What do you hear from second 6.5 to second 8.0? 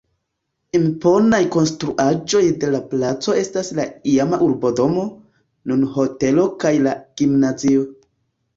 kaj la gimnazio.